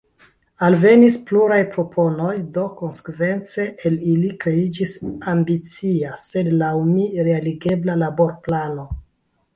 Alvenis 0.67 1.17
pluraj 1.27 1.59
proponoj, 1.75 2.31
do 2.55 2.63
konsekvence 2.79 3.65
el 3.91 3.99
ili 4.13 4.33
kreiĝis 4.45 4.97
ambicia, 5.35 6.17
sed 6.25 6.53
laŭ 6.63 6.75
mi 6.91 7.09
realigebla 7.31 8.03
laborplano. 8.07 8.89